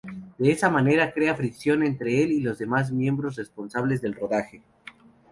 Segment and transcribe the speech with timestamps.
[0.39, 4.63] De esa manera crea fricción entre el y los demás miembros responsables del rodaje.